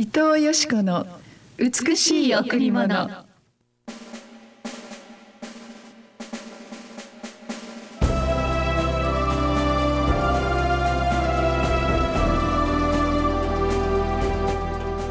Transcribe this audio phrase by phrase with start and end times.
[0.00, 1.06] 伊藤よし子の
[1.58, 2.88] 美しい贈り物。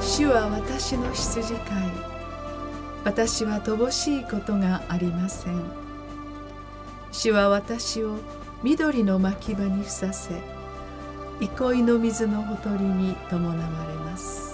[0.02, 1.64] 主は私の羊飼い。
[3.06, 5.62] 私は乏しいことがありません。
[7.12, 8.18] 主は私を
[8.64, 10.34] 緑の牧場にふさせ
[11.40, 14.49] 憩いの水のほとりに伴われます。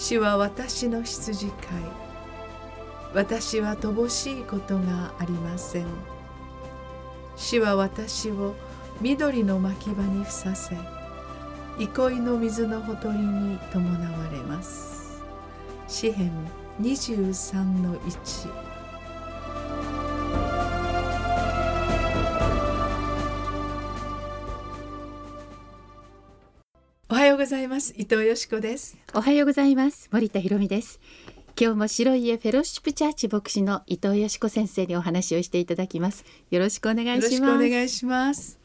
[0.00, 1.56] 主は私の羊飼い。
[3.14, 5.86] 私は乏しいことがありません。
[7.34, 8.54] 主は私を
[9.00, 10.76] 緑の牧場にふさせ
[11.80, 15.20] 憩いの水のほとりに伴われます。
[15.88, 16.30] 詩編
[16.80, 18.67] 23の1
[27.48, 27.94] ざいます。
[27.96, 28.98] 伊藤よしこです。
[29.14, 30.10] おはようございます。
[30.12, 31.00] 森田博美です。
[31.58, 36.26] 今日も白い家フェローシップチャーチ牧師の伊藤よしこ先生にお話をしていただきます。
[36.50, 37.34] よろしくお願いします。
[37.36, 38.60] よろしくお願いします。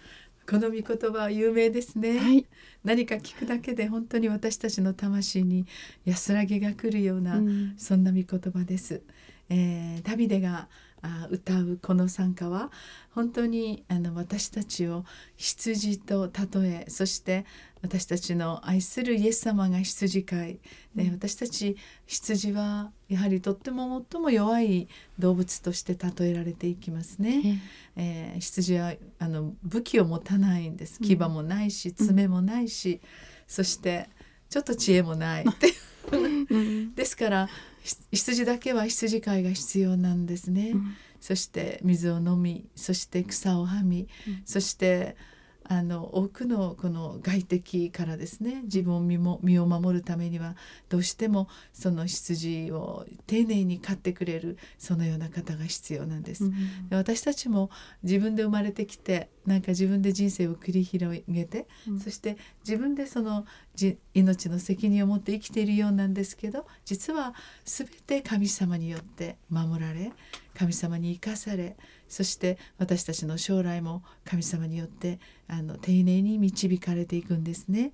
[0.50, 2.45] この御言葉は有名ですね、はい、
[2.84, 5.66] 何か聞くだけで本当に私たちの魂に
[6.03, 7.75] 安らぎが来るような、うん。
[7.78, 9.02] そんな御言葉です、
[9.47, 10.68] えーダビデが
[11.02, 12.72] あ歌うこの賛歌は
[13.12, 17.45] 本当にあの私たちを羊と例えそして
[17.84, 20.59] 私たちの愛するイエス様が羊飼い。
[20.95, 21.76] で私たち
[22.08, 24.88] 羊はやはりとっても最も弱い
[25.20, 27.62] 動物として例えられていきますね。
[27.98, 31.00] えー羊はあの武器を持たないんです。
[31.02, 31.08] うん。
[31.08, 33.02] 牙もないし爪もないし、
[33.48, 34.09] そして
[34.50, 35.45] ちょっと知恵もない
[36.95, 37.50] ですから
[37.84, 40.72] ひ羊だけは羊飼いが必要なんですね。
[40.72, 40.95] うん。
[41.20, 44.42] そして水を飲みそして草をはみ、うん。
[44.45, 45.18] そして
[45.66, 50.56] あの多くのこの外敵からですね自分を身も身を守るためには
[50.89, 56.45] どうしてもその羊を丁寧に飼ってくれるそのような方が必要なんです。
[56.45, 57.69] うんで私たちも
[58.03, 63.46] 自分で生まれてきてなんか自分で人生を繰り広げて、うんそして自分でその
[63.76, 67.34] じ命の責任を持って生きているようなんですけど実は
[67.66, 70.12] 全て神様によって守られ
[70.58, 71.76] 神様に生かされ
[72.08, 77.92] そして私たちの将来も神様によってあの丁寧に導かれていくんですね。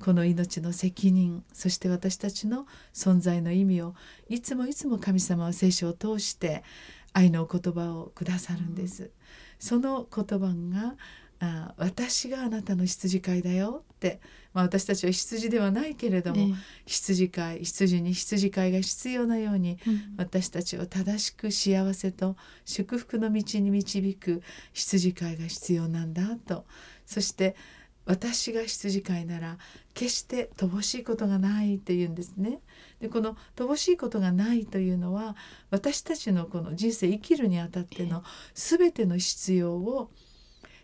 [0.00, 3.94] この命の責任そして私たちの存在の意味を
[4.28, 6.64] いつもいつも神様は聖書を通して
[7.12, 9.10] 愛のお言葉をくださるんです。
[9.58, 10.96] その言葉が
[11.44, 13.84] あ私があなたの羊飼いだよ。
[13.94, 14.20] って、
[14.54, 16.54] まあ、私たちは羊ではないけれども、え
[16.86, 20.14] 羊飼い羊に羊飼いが必要なようにえうん。
[20.18, 26.64] 私たちを正しく幸せと祝福の道に導く羊飼いが必要なんだと。
[27.06, 27.56] そして
[28.04, 29.58] 私が羊飼いなら
[29.94, 32.60] 決して乏しいことがないっていうんですね。
[33.00, 35.36] でこの乏しいことがないというのは
[35.70, 38.22] 私たちのこの人生生きるにあたっての
[38.54, 40.10] 全ての必要を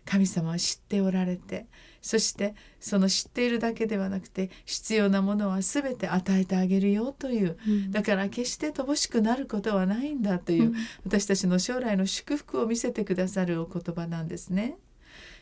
[0.05, 1.67] 神様は知っておられて
[2.01, 10.75] そしてその知っているだけではなくて必要なものは全て与えてあげるよといううんだから決して乏しくなることはないんだという、うん
[11.05, 14.77] 私たちの将来の祝福を見せてくださるお言葉なんですね。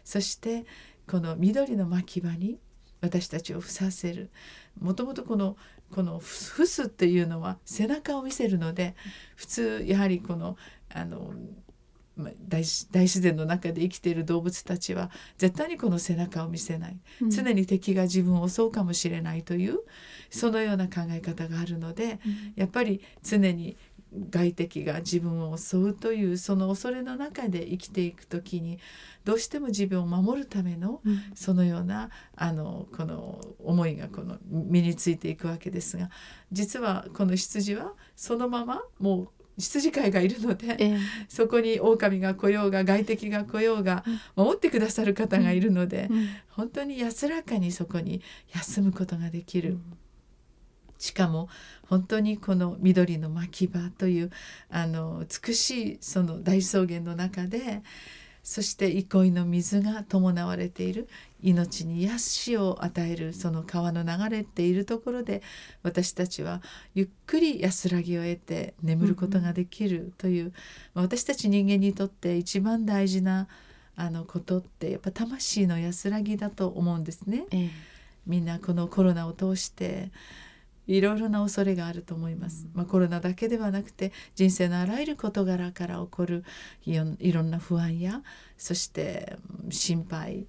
[0.03, 0.65] そして
[1.09, 2.59] この緑の牧場に
[3.01, 4.29] 私たちをふさせる。
[4.79, 5.55] もともとこの
[5.91, 8.95] このふすっていうのは背中を見せるので
[9.35, 10.57] 普通やはりこの
[10.93, 11.33] あの
[12.17, 16.97] まあ大自大自然の中で生きている動物たちは絶対にこの背中を見せない。
[17.21, 17.29] うん。
[17.29, 19.79] 常に敵が自分を襲うかもしれないという
[20.29, 22.53] そのような考え方があるのでうん。
[22.55, 23.77] やっぱり常に
[24.29, 28.79] 外敵が自分を襲うというその恐れの中で生きていく時に
[29.25, 31.21] どうしても自分を守るためのうん。
[31.35, 36.09] そのようなあのこの思いがこの身についていくわけですが
[36.51, 40.97] 実はこの羊はそのままもう羊飼いがいるのでええ。
[41.27, 44.03] そこに狼が来ようが外敵が来ようが
[44.35, 46.27] 守ってくださる方がいるのでうん。
[46.49, 48.21] 本当に安らかにそこに
[48.53, 49.77] 休むことができる。
[50.97, 51.49] しかも
[51.83, 54.31] 本当にこの緑の牧場という
[54.69, 57.81] あの美しいその大草原の中で
[58.43, 61.09] そして憩いの水が伴われている
[61.41, 65.41] 命に癒しを与えるその川の流れているところで
[65.83, 66.61] 私たちは
[66.95, 70.53] ゆっくり安らぎを得て眠ることができるという、
[70.93, 73.49] まあ私たち人間にとって一番大事な
[73.97, 77.45] あのことってやっぱ魂の安らぎだと思うんですね。
[77.51, 77.97] ええ
[78.27, 80.11] みんなこのコロナを通して
[80.87, 86.43] いろいろな恐れがあると思います、まあ、コロナだけではなくて人生のあらゆる事柄から起こる
[86.85, 88.21] いろんな不安や
[88.57, 89.37] そして
[89.69, 90.47] 心配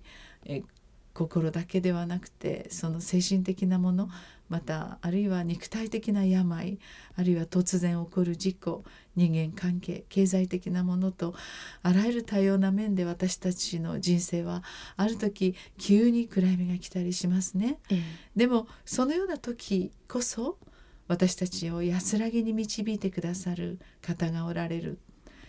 [1.19, 4.09] 心だけではなくてその精神的なもの
[4.49, 6.79] またあるいは肉体的な病
[7.17, 8.85] あるいは突然起こる事故
[9.17, 11.35] 人間関係経済的なものと
[11.83, 14.63] あらゆる多様な面で私たちの人生は
[14.97, 17.81] ある時急に暗闇が来たりしますね。
[17.91, 18.03] ええ、
[18.37, 20.57] でもそのような時こそ
[21.09, 24.99] 私たちを安らぎに導いてくださる方がおられる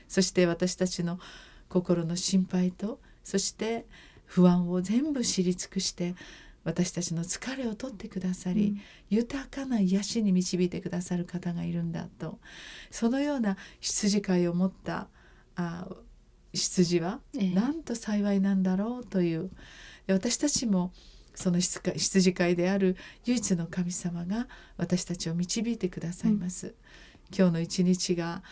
[0.07, 1.19] そして私たちの
[1.67, 3.85] 心の心配とそして
[4.29, 6.15] 不安を全部知り尽くして
[6.63, 8.79] 私たちの疲れを取ってくださり、うん、
[9.09, 12.37] 豊かな癒しに導いてくださる方がいるんだと。
[12.91, 15.07] そのような羊飼いを持った
[15.55, 15.87] あ
[16.53, 19.49] 羊はなんと幸いなんだろうという、
[20.07, 20.91] ええ、私たちも
[21.33, 24.47] その羊飼いである唯一の神様が
[24.77, 26.67] 私たちを導いてくださいます。
[26.67, 26.73] うん、
[27.35, 28.43] 今日の一日が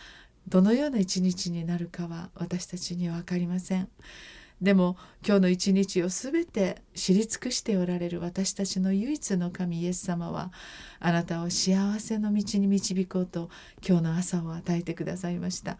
[0.48, 3.88] どのような一日になるかは私たちには分かりません。
[4.60, 10.52] でも今日の一日を全て知り尽くしておられる私たちの唯一の神イエス様は
[10.98, 13.50] あなたを幸せの道に導こうと
[13.86, 15.78] 今日の朝を与えてくださいました。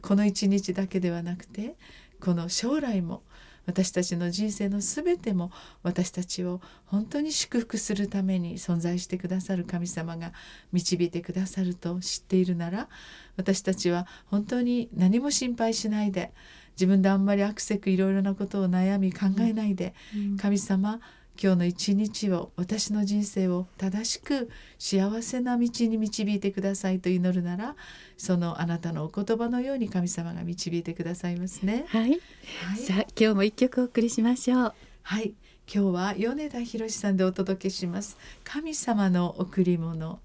[0.00, 1.76] この一日だけではなくて
[2.20, 3.22] この将来も
[3.66, 5.50] 私たちの人生の全ても
[5.82, 10.32] 私たちを本当に祝福するために存在してくださる神様が
[10.72, 12.88] 導いてくださると知っているなら
[13.36, 16.32] 私たちは本当に何も心配しないで
[16.74, 19.94] 自分であんまりアクセクいろいろなことを悩み考えないで、
[20.40, 21.00] 神様
[21.40, 27.74] 今日の一日を私の人生を正しく幸せな道に導いてくださいと祈るなら
[28.16, 31.86] そのあなたのお言葉のように神様が導いてくださいますね。
[31.88, 32.20] はい、はい、
[32.78, 34.74] さあ今日も一曲お送りしましょう。
[35.02, 35.34] はい
[35.72, 40.20] 今日は米田博さんでお届けします神様の贈り物。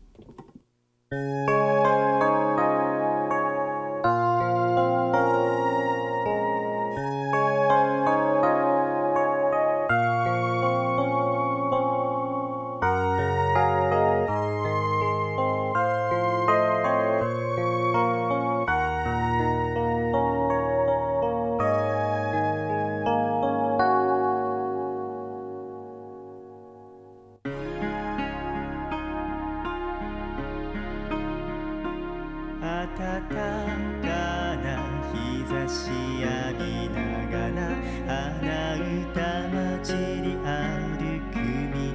[35.69, 36.97] し浴びな
[37.29, 37.61] がら
[38.07, 41.37] 花歌混じり歩く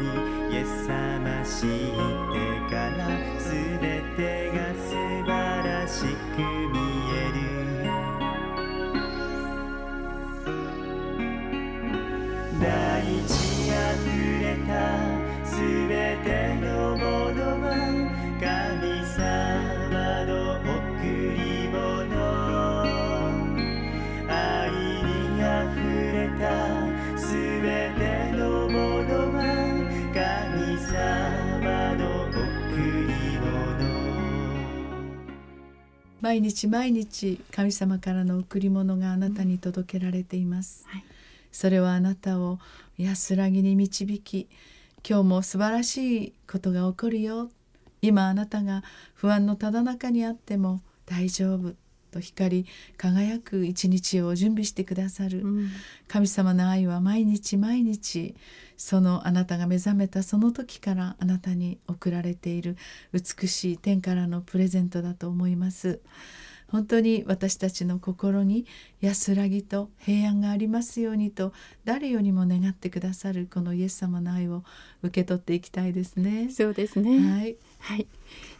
[0.00, 0.54] に
[1.20, 2.15] ましい
[36.26, 41.04] 毎日毎日神様からの贈り物があなたに届けられています、はい、
[41.52, 42.58] それはあなたを
[42.98, 44.48] 安らぎに導き
[45.08, 47.48] 今日も素晴らしいことが起こるよ。
[48.02, 48.82] 今あなたが
[49.14, 51.74] 不安のただ中にあっても大丈夫
[52.16, 55.68] と光り輝く一日を準備してくださる、うん、
[56.08, 58.34] 神様の愛は毎日毎日
[58.76, 62.76] そのあなたが目覚めたその時からあなたに贈られている
[63.12, 66.00] 美しい天からのプレゼントだと思います。
[66.68, 68.66] 本当に私たちの心に
[69.00, 71.52] 安らぎと平安がありますようにと
[71.84, 74.64] 誰よりも願ってくださるこのイエス様の愛を
[75.02, 76.48] 受け取っていきたいですね。
[76.50, 77.18] そうですね。
[77.18, 77.56] はい。
[77.78, 78.06] はい。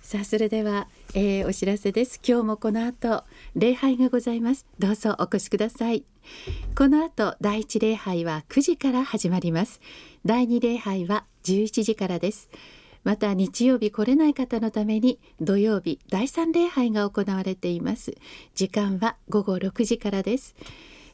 [0.06, 3.24] さあそれでは、えー、お知らせです今日もこの後
[3.56, 6.04] 礼拝がございますどうぞお越しください
[6.76, 9.80] この後第一礼拝は9時から始まります
[10.24, 12.48] 第二礼拝は11時からです
[13.06, 18.16] また日曜日来れない方のために土曜日第三礼拝が行われています。
[18.56, 20.56] 時間は午後6時からです。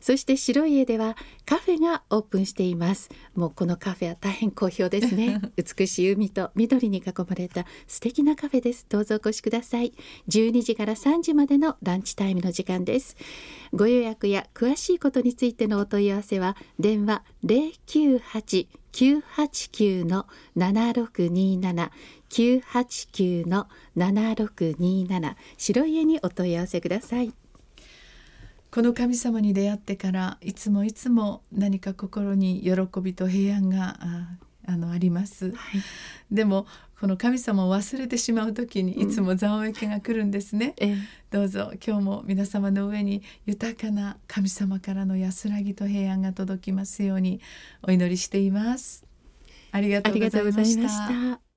[0.00, 3.10] そして白い家ではカフェがオープンしています。
[3.34, 5.42] もうこのカフェは大変好評ですね。
[5.54, 8.86] 美しい海と緑に囲まれた素敵なカフェです。
[8.88, 9.92] どうぞお越しください。
[10.28, 13.18] 12時から3時までのランチタイムの時間です。
[13.74, 21.90] ご予約や詳しいことについてのお問い合わせは電話098 989の7627
[22.28, 27.32] 989の7627白家にお問い合わせください。
[28.70, 32.72] この神様に出会ってからいつもいつも何か心に喜
[33.02, 33.98] びと平安が
[34.66, 35.54] あのあります、はい、
[36.30, 36.66] でも
[37.00, 40.98] この神様を忘れてしまう時にいつもざわめきが来るんですね、うん、
[41.30, 47.40] どうぞ今日も皆様の上に豊かな神様からの安らぎと平安が届きますように
[47.82, 49.04] お祈りしています。
[49.72, 51.51] ありがとうございました